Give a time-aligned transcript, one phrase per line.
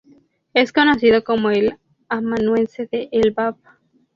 [0.55, 1.77] Es conocido como el
[2.09, 3.55] amanuense de El Báb.